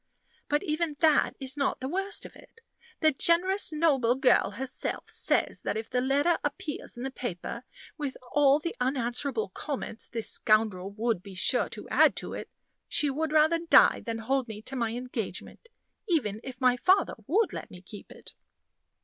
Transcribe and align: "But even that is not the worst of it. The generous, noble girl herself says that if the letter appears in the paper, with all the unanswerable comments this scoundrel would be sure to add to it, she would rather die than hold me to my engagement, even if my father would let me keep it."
"But 0.49 0.63
even 0.63 0.95
that 1.01 1.35
is 1.39 1.55
not 1.55 1.79
the 1.79 1.87
worst 1.87 2.25
of 2.25 2.35
it. 2.35 2.61
The 3.01 3.11
generous, 3.11 3.71
noble 3.71 4.15
girl 4.15 4.53
herself 4.57 5.11
says 5.11 5.61
that 5.61 5.77
if 5.77 5.91
the 5.91 6.01
letter 6.01 6.39
appears 6.43 6.97
in 6.97 7.03
the 7.03 7.11
paper, 7.11 7.65
with 7.99 8.17
all 8.31 8.57
the 8.57 8.75
unanswerable 8.79 9.49
comments 9.49 10.07
this 10.07 10.27
scoundrel 10.27 10.89
would 10.89 11.21
be 11.21 11.35
sure 11.35 11.69
to 11.69 11.87
add 11.89 12.15
to 12.15 12.33
it, 12.33 12.49
she 12.87 13.11
would 13.11 13.31
rather 13.31 13.59
die 13.59 13.99
than 13.99 14.17
hold 14.17 14.47
me 14.47 14.63
to 14.63 14.75
my 14.75 14.89
engagement, 14.95 15.69
even 16.09 16.41
if 16.43 16.59
my 16.59 16.75
father 16.77 17.13
would 17.27 17.53
let 17.53 17.69
me 17.69 17.79
keep 17.79 18.09
it." 18.11 18.33